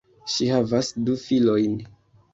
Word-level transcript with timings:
Ŝi 0.35 0.47
havas 0.53 0.89
du 1.09 1.19
filojn. 1.27 1.77